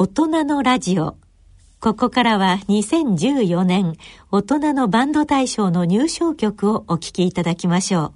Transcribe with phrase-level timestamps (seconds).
[0.00, 1.16] 大人のラジオ。
[1.80, 3.96] ここからは2014年
[4.30, 8.12] 大人のバンド大賞の入賞曲をお聴きいただきましょ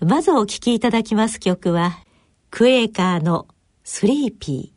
[0.00, 0.06] う。
[0.06, 1.98] まずお聴きいただきます曲は、
[2.50, 3.46] クエーカーの
[3.82, 4.73] スリーピー。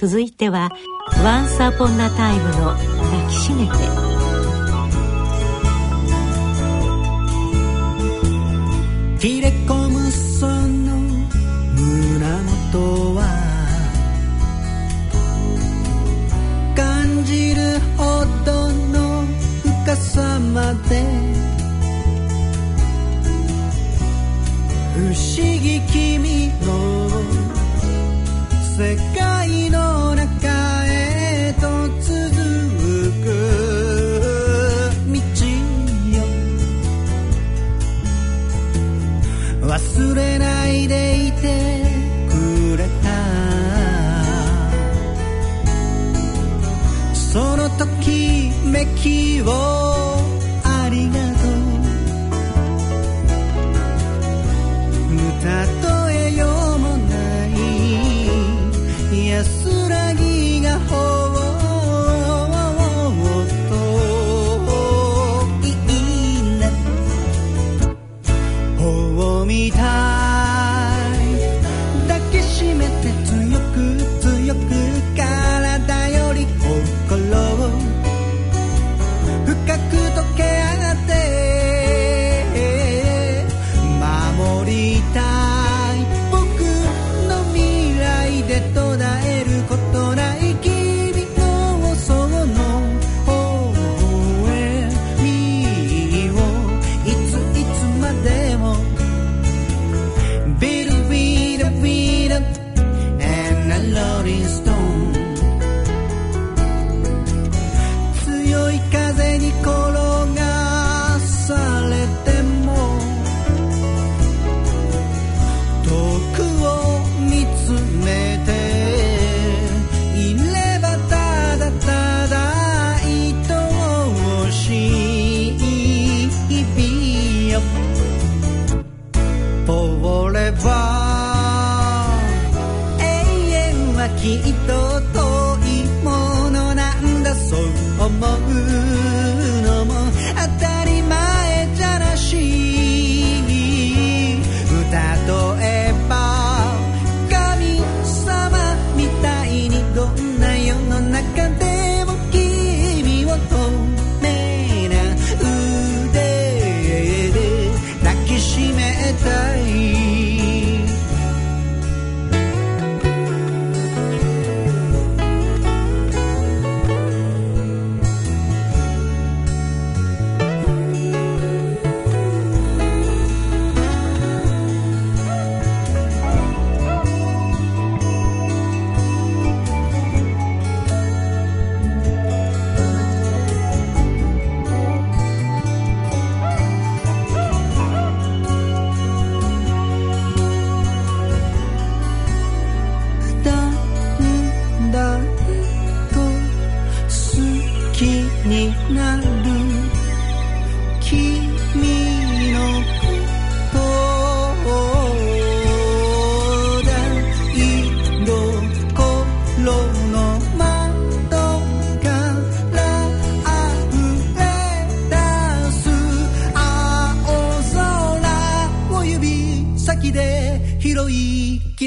[0.00, 0.70] 続いては
[1.22, 3.72] 「Once Upon a Time」の抱きしめて。
[9.18, 12.42] 切れ込むその胸
[12.72, 13.20] 元は
[16.74, 18.20] 感じるほ
[19.92, 21.02] 朝まで
[24.94, 27.49] 不思議君の
[28.80, 32.02] 世界の中へと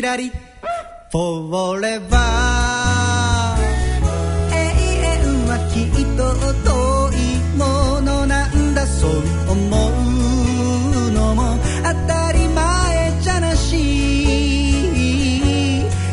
[0.03, 3.55] フォーレは
[4.51, 4.53] 永
[4.99, 6.21] 遠はきっと
[6.67, 7.63] 遠いも
[8.01, 9.11] のなんだそう
[9.49, 9.63] 思
[11.07, 13.77] うのも当たり前じゃなし。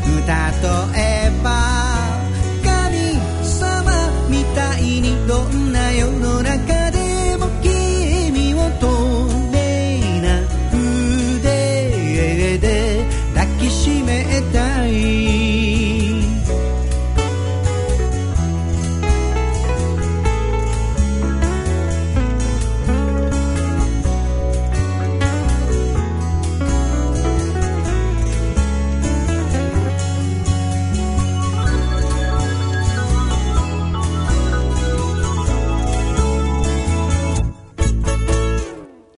[0.06, 1.50] うたとえば
[2.62, 3.90] 神様
[4.28, 6.79] みたいにどんな世の中